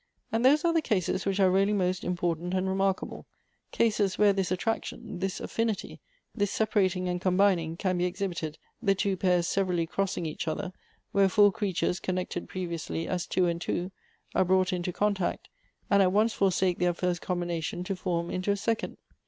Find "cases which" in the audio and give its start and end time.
0.81-1.39